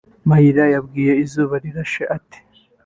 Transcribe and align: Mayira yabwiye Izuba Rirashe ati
Mayira 0.29 0.63
yabwiye 0.75 1.13
Izuba 1.23 1.55
Rirashe 1.63 2.03
ati 2.17 2.39